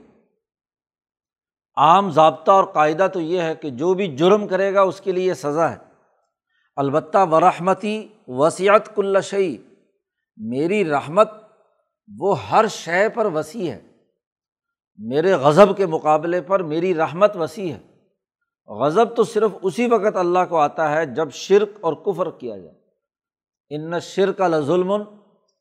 [1.76, 5.12] عام ضابطہ اور قاعدہ تو یہ ہے کہ جو بھی جرم کرے گا اس کے
[5.12, 5.78] لیے سزا ہے۔
[6.76, 9.58] البتہ و رحمتی وسیعت کل شعی
[10.38, 11.32] میری رحمت
[12.20, 13.82] وہ ہر شے پر وسیع ہے۔
[14.98, 17.80] میرے غضب کے مقابلے پر میری رحمت وسیع ہے۔
[18.68, 22.76] غضب تو صرف اسی وقت اللہ کو آتا ہے جب شرک اور کفر کیا جائے۔
[23.70, 24.92] ان شرک الظلم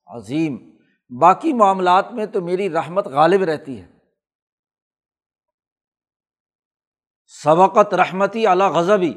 [0.07, 0.71] عظیم۔
[1.21, 3.92] باقی معاملات میں تو میری رحمت غالب رہتی ہے۔
[7.45, 9.15] سبقت رحمتی اللہ غضبی۔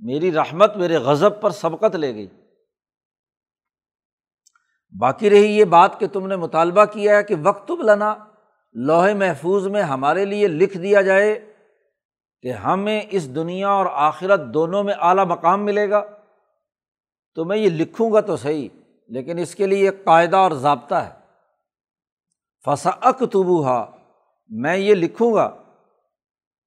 [0.00, 2.26] میری رحمت میرے غضب پر سبقت لے گئی۔
[5.00, 8.14] باقی رہی یہ بات کہ تم نے مطالبہ کیا ہے کہ وقت لنا،
[8.72, 11.52] لوہے محفوظ میں ہمارے لیے لکھ دیا جائے
[12.42, 16.04] کہ ہمیں اس دنیا اور آخرت دونوں میں اعلیٰ مقام ملے گا۔
[17.34, 18.68] تو میں یہ لکھوں گا تو صحیح،
[19.08, 21.10] لیکن اس کے لیے ایک قاعدہ اور ضابطہ ہے۔
[22.64, 23.90] فسا اکتبو ہا
[24.48, 25.59] میں یہ لکھوں گا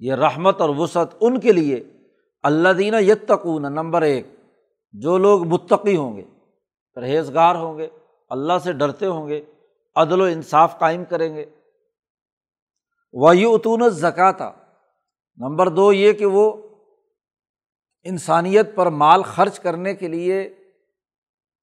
[0.04, 1.84] یہ رحمت اور وسعت ان کے لیے۔
[2.44, 4.28] اللہ دینہ یتقون، نمبر ایک،
[4.92, 6.24] جو لوگ متقی ہوں گے،
[6.96, 7.88] پرہیزگار ہوں گے،
[8.30, 9.42] اللہ سے ڈرتے ہوں گے،
[9.96, 11.46] عدل و انصاف قائم کریں گے۔
[13.14, 14.54] وہی اتون زکاتہ
[15.38, 16.52] نمبر دو، یہ کہ وہ
[18.04, 20.50] انسانیت پر مال خرچ کرنے کے لیے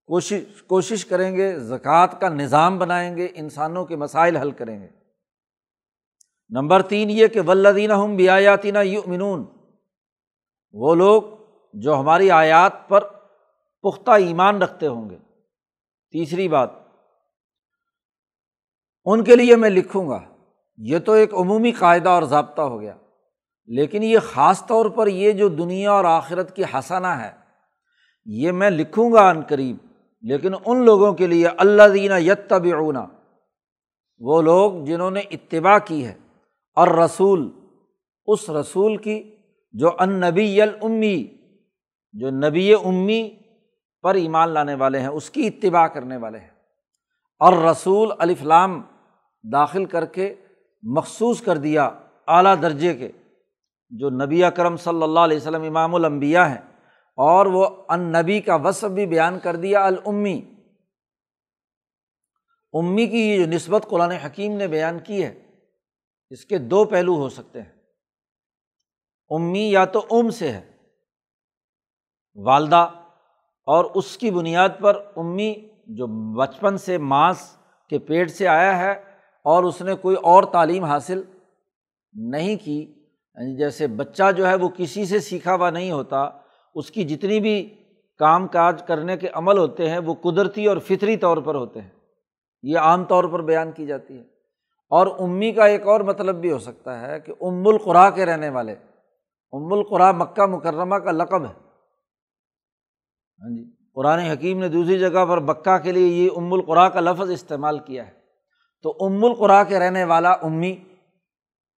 [0.07, 5.00] کوشش کوشش کریں گے، زکوٰۃ کا نظام بنائیں گے، انسانوں کے مسائل حل کریں گے۔
[6.53, 9.45] نمبر تین یہ کہ ولدینہ ہم بیاتینہ یؤمنون،
[10.75, 11.23] وہ لوگ
[11.75, 13.05] جو ہماری آیات پر
[13.85, 15.17] پختہ ایمان رکھتے ہوں گے۔
[16.15, 16.71] تیسری بات،
[19.07, 20.21] ان کے لیے میں لکھوں گا،
[20.79, 22.95] یہ تو ایک عمومی قاعدہ اور ضابطہ ہو گیا،
[23.69, 27.31] لیکن یہ خاص طور پر یہ جو دنیا اور آخرت کی حسانہ ہے،
[28.25, 29.77] یہ میں لکھوں گا عن قریب،
[30.25, 33.07] لیکن ان لوگوں کے لیے اللہ دینہ یتبعنا
[34.21, 36.15] وہ لوگ جنہوں نے اتباع کی ہے۔
[36.81, 37.49] اور رسول،
[38.29, 39.23] اس رسول کی
[39.75, 41.17] جو ان نبی امی
[42.15, 43.23] جو نبی امی
[44.05, 46.49] پر ایمان لانے والے ہیں، اس کی اتباع کرنے والے ہیں۔
[47.41, 48.81] اور رسول الفلام
[49.45, 50.35] داخل کر کے
[50.83, 51.91] مخصوص کر دیا
[52.29, 53.11] اعلیٰ درجے کے،
[53.93, 56.63] جو نبی اکرم صلی اللہ علیہ وسلم امام الانبیاء ہیں،
[57.19, 60.41] اور وہ ان نبی کا وصف بھی بیان کر دیا المی
[62.75, 65.33] امی کی یہ جو نسبت قرآن حکیم نے بیان کی ہے
[66.31, 67.73] اس کے دو پہلو ہو سکتے ہیں۔
[69.31, 70.71] امی یا تو ام سے ہے،
[72.35, 72.91] والدہ،
[73.67, 75.55] اور اس کی بنیاد پر امی
[75.87, 77.57] جو بچپن سے ماس
[77.91, 78.91] کے پیٹ سے آیا ہے
[79.45, 81.23] اور اس نے کوئی اور تعلیم حاصل
[82.13, 82.79] نہیں کی
[83.35, 86.31] یعنی جیسے بچہ جو ہے وہ کسی سے سیکھا ہوا نہیں ہوتا،
[86.75, 87.85] اس کی جتنی بھی
[88.19, 91.91] کام کاج کرنے کے عمل ہوتے ہیں وہ قدرتی اور فطری طور پر ہوتے ہیں۔
[92.63, 94.40] یہ عام طور پر بیان کی جاتی ہے۔
[94.91, 98.49] اور امی کا ایک اور مطلب بھی ہو سکتا ہے کہ ام القرا کے رہنے
[98.49, 98.73] والے،
[99.53, 101.53] ام القرا مکہ مکرمہ کا لقب ہے۔
[103.41, 107.01] ہاں جی قرآن حکیم نے دوسری جگہ پر بکا کے لیے یہ ام القرا کا
[107.01, 108.13] لفظ استعمال کیا ہے۔
[108.85, 110.75] تو ام القرا کے رہنے والا امی،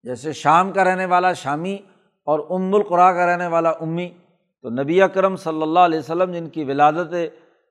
[0.05, 1.75] جیسے شام کا رہنے والا شامی
[2.27, 4.09] اور ام القرا کا رہنے امی امی،
[4.65, 7.15] تو نبی اکرم صلی اللہ علیہ وسلم جن کی ولادت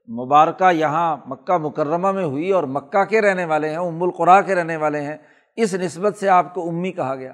[0.08, 4.56] مبارکہ یہاں مکہ مکرمہ میں ہوئی اور مکہ کے رہنے والے ہیں، ام القرا کے
[4.56, 5.18] رہنے والے ہیں،
[5.56, 7.34] اس نسبت سے آپ کو امی کہا گیا۔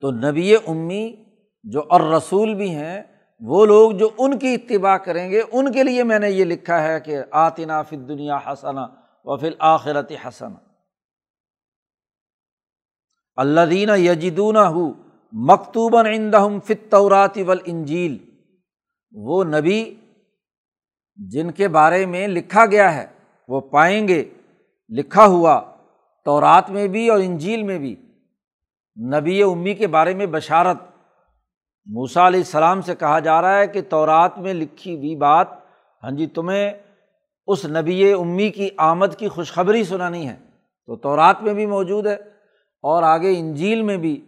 [0.00, 1.24] تو نبی امی
[1.62, 3.02] جو اور رسول بھی ہیں،
[3.40, 6.82] وہ لوگ جو ان کی اتباع کریں گے، ان کے لیے میں نے یہ لکھا
[6.82, 8.86] ہے کہ آتنا فل دنیا حسنا
[9.24, 10.52] و فل آخرت حسن
[13.36, 14.92] اللہ دینا یجدون ہو
[15.32, 18.18] مکتوباً اندہم فطورات ول انجیل
[19.12, 19.94] وہ نبی
[21.16, 23.06] جن کے بارے میں لکھا گیا ہے،
[23.48, 24.24] وہ پائیں گے۔
[24.88, 25.60] لکھا ہوا
[26.24, 27.96] تورات میں بھی اور انجیل میں بھی۔
[29.14, 30.76] نبی امی کے بارے میں بشارت۔
[31.86, 35.48] موسا علیہ السلام سے کہا جا رہا ہے کہ تورات میں لکھی ہوئی بات
[36.02, 36.72] ہاں جی تمہیں
[37.46, 40.36] اس نبی امی کی آمد کی خوشخبری سنانی ہے۔
[40.86, 42.14] تو تورات میں بھی موجود ہے
[42.82, 44.24] اور آگے انجیل میں بھی۔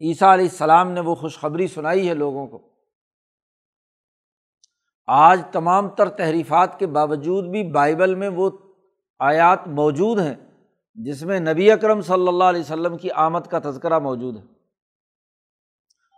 [0.00, 2.71] عیسیٰ علیہ السلام نے وہ خوشخبری سنائی ہے لوگوں کو۔
[5.14, 8.50] آج تمام تر تحریفات کے باوجود بھی بائبل میں وہ
[9.18, 10.34] آیات موجود ہیں
[10.94, 14.42] جس میں نبی اکرم صلی اللہ علیہ وسلم کی آمد کا تذکرہ موجود ہے۔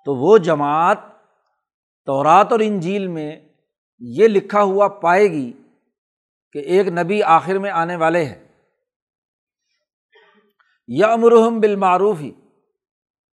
[0.05, 0.99] تو وہ جماعت
[2.07, 3.41] تورات اور انجیل میں
[3.99, 5.53] یہ لکھا ہوا پائے گی
[6.53, 8.49] کہ ایک نبی آخر میں آنے والے ہیں۔
[10.89, 12.31] یا امرحم بالمعروف ہی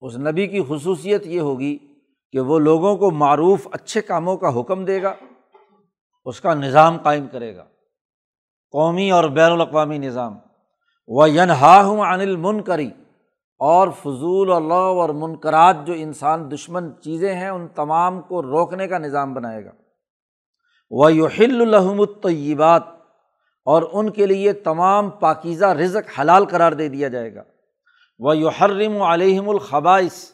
[0.02, 1.78] اس نبی کی خصوصیت یہ ہوگی
[2.32, 5.16] کہ وہ لوگوں کو معروف اچھے کاموں کا حکم دے گا۔
[6.26, 7.64] اس کا نظام قائم کرے گا۔
[8.72, 10.38] قومی اور بین الاقوامی نظام۔
[11.08, 12.90] وہ ینہا ہوں عن المن کری
[13.60, 18.98] اور فضول اللہ اور منقرات جو انسان دشمن چیزیں ہیں، ان تمام کو روکنے کا
[18.98, 19.72] نظام بنائے گا۔
[20.92, 22.84] وہ یحل الحم الطیبات
[23.66, 27.44] اور ان کے لیے تمام پاکیزہ رزق حلال قرار دے دیا جائے گا۔
[28.20, 30.32] وہ یحرم علیہم الخبائش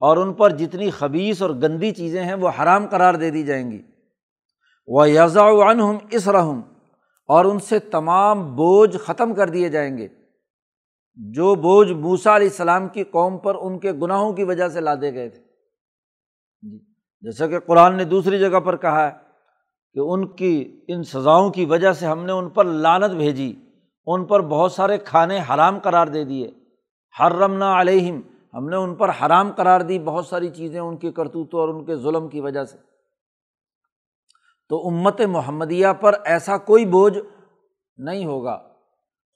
[0.00, 3.70] اور ان پر جتنی خبیص اور گندی چیزیں ہیں، وہ حرام قرار دے دی جائیں
[3.70, 3.91] گی۔
[4.86, 6.60] وہ یزا عنہم اس رحم
[7.26, 10.08] اور ان سے تمام بوجھ ختم کر دیے جائیں گے۔
[11.14, 15.14] جو بوجھ موسا علیہ السلام کی قوم پر ان کے گناہوں کی وجہ سے لادے
[15.14, 15.40] گئے تھے۔
[16.62, 16.78] جی،
[17.20, 19.12] جیسا کہ قرآن نے دوسری جگہ پر کہا ہے
[19.94, 23.56] کہ ان کی، ان سزاؤں کی وجہ سے ہم نے ان پر لانت بھیجی۔
[24.06, 26.50] ان پر بہت سارے کھانے حرام قرار دے دیے۔
[27.18, 28.20] ہر رمنا علیہم،
[28.54, 31.84] ہم نے ان پر حرام قرار دی بہت ساری چیزیں ان کی کرتوتوں اور ان
[31.84, 32.91] کے ظلم کی وجہ سے۔
[34.72, 37.18] تو امت محمدیہ پر ایسا کوئی بوجھ
[37.98, 38.56] نہیں ہوگا۔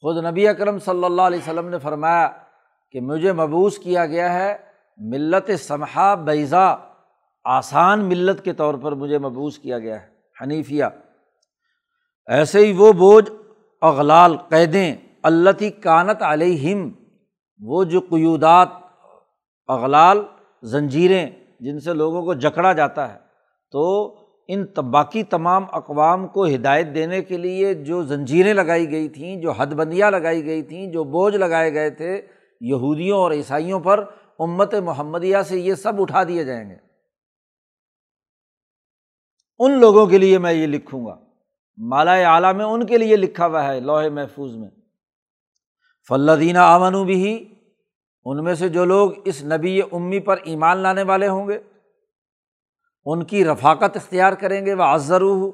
[0.02, 2.28] خود نبی اکرم صلی اللہ علیہ وسلم نے فرمایا
[2.90, 4.56] کہ مجھے مبوس کیا گیا ہے
[4.98, 6.76] ملت سمحا بیضا،
[7.44, 10.06] آسان ملت کے طور پر مجھے مبوس کیا گیا ہے،
[10.42, 10.84] حنیفیہ۔
[12.26, 13.30] ایسے ہی وہ بوجھ
[13.82, 16.90] اغلال، قیدیں اللہ کانت علیہم،
[17.60, 18.68] وہ جو قیودات،
[19.68, 20.22] اغلال،
[20.62, 21.30] زنجیریں،
[21.60, 23.18] جن سے لوگوں کو جکڑا جاتا ہے،
[23.70, 29.36] تو ان باقی تمام اقوام کو ہدایت دینے کے لیے جو زنجیریں لگائی گئی تھیں،
[29.36, 32.22] جو حد بندیاں لگائی گئی تھیں، جو بوجھ لگائے گئے تھے،
[32.60, 34.04] یہودیوں اور عیسائیوں پر
[34.38, 36.74] امت محمدیہ سے یہ سب اٹھا دیے جائیں گے۔
[39.58, 41.16] ان لوگوں کے لیے میں یہ لکھوں گا۔
[41.76, 44.68] مالا اعلیٰ میں ان کے لیے لکھا ہوا ہے، لوہے محفوظ میں۔
[46.08, 47.54] فلدینہ آمن بھی
[48.24, 51.58] ان میں سے جو لوگ اس نبی امی پر ایمان لانے والے ہوں گے۔
[53.06, 55.50] ان کی رفاقت اختیار کریں گے وہ ازرو ہو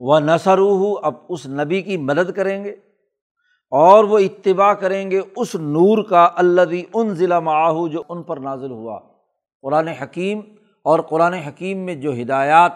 [0.00, 2.70] وہ نثرو ہو اب اس نبی کی مدد کریں گے
[3.72, 8.36] اور وہ اتباع کریں گے اس نور کا اللہ ان ضلع معاہو جو ان پر
[8.36, 8.98] نازل ہوا۔
[9.62, 10.40] قرآن حکیم
[10.82, 12.72] اور قرآن حکیم میں جو ہدایات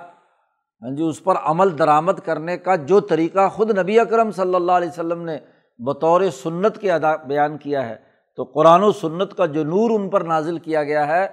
[0.82, 4.72] ہاں جی اس پر عمل درآمد کرنے کا جو طریقہ خود نبی اکرم صلی اللہ
[4.72, 5.38] علیہ وسلم نے
[5.78, 7.96] بطور سنت کے ادا بیان کیا ہے،
[8.36, 11.26] تو قرآن و سنت کا جو نور ان پر نازل کیا گیا ہے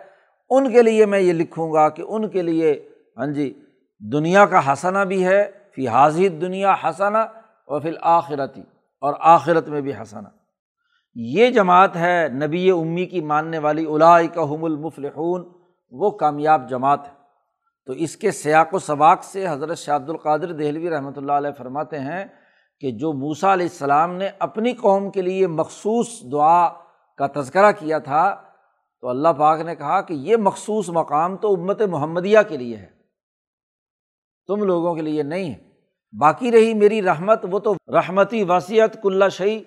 [0.50, 3.54] ان کے لیے میں یہ لکھوں گا کہ ان کے لیے ہاں جی
[4.00, 8.62] دنیا کا حسنا بھی ہے، فی حاضر دنیا حسنا اور پھر آخرتی
[9.02, 10.30] اور آخرت میں بھی حسنا
[11.16, 13.86] یہ جماعت ہے نبی امی کی ماننے والی
[14.28, 15.44] کا حم المفلحون،
[15.92, 17.14] وہ کامیاب جماعت ہے۔
[17.86, 22.00] تو اس کے سیاق و سباق سے حضرت شاہد القادر دہلوی رحمۃ اللہ علیہ فرماتے
[22.00, 22.26] ہیں
[22.80, 26.70] کہ جو موسا علیہ السلام نے اپنی قوم کے لیے مخصوص دعا
[27.18, 28.24] کا تذکرہ کیا تھا
[29.06, 32.86] تو اللہ پاک نے کہا کہ یہ مخصوص مقام تو امت محمدیہ کے لیے ہے۔
[34.48, 35.70] تم لوگوں کے لیے نہیں ہے۔
[36.20, 39.64] باقی رہی میری رحمت، وہ تو رحمتی وسیعت کلّا شعی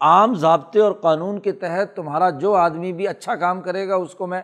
[0.00, 4.14] عام ضابطے اور قانون کے تحت تمہارا جو آدمی بھی اچھا کام کرے گا، اس
[4.14, 4.42] کو میں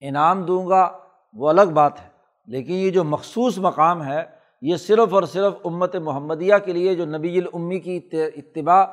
[0.00, 0.98] انعام دوں گا۔
[1.32, 2.08] وہ الگ بات ہے۔
[2.46, 4.24] لیکن یہ جو مخصوص مقام ہے،
[4.62, 8.84] یہ صرف اور صرف امت محمدیہ کے لیے جو نبی الامی کی اتباع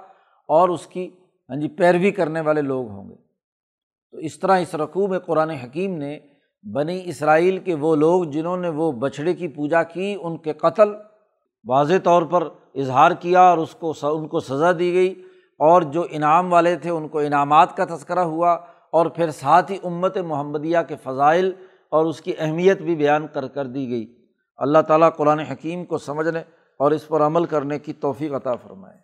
[0.48, 1.10] اور اس کی
[1.50, 3.29] ہاں جی پیروی کرنے والے لوگ ہوں گے۔
[4.12, 6.20] تو اس طرح اس رقوع میں قرآن حکیم نے
[6.76, 10.90] بنی اسرائیل کے وہ لوگ جنہوں نے وہ بچھڑے کی پوجا کی، ان کے قتل
[11.70, 15.22] واضح طور پر اظہار کیا اور اس کو ان کو سزا دی گئی
[15.60, 18.54] اور جو انعام والے تھے، ان کو انعامات کا تذکرہ ہوا
[18.92, 21.52] اور پھر ساتھ ہی امت محمدیہ کے فضائل
[21.92, 25.98] اور اس کی اہمیت بھی بیان کر کر دی گئی۔ اللہ تعالیٰ قرآن حکیم کو
[25.98, 26.40] سمجھنے
[26.80, 28.98] اور اس پر عمل کرنے کی توفیق عطا فرمائے۔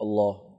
[0.00, 0.51] اللہ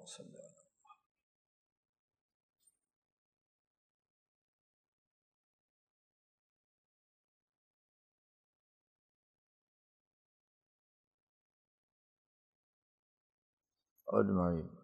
[14.14, 14.83] اجمعین۔